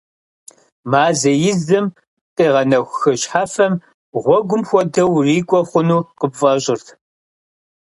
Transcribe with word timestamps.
Мазэ 0.91 1.31
изым 1.51 1.85
къигъэнэху 2.35 2.97
хы 3.01 3.13
щхьэфэм 3.21 3.73
гъуэгум 4.23 4.61
хуэдэу 4.67 5.09
урикӏуэ 5.17 5.61
хъуну 5.69 6.01
къыпфӏэщӏырт. 6.19 6.87